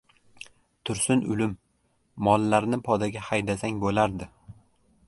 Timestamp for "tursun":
0.89-1.21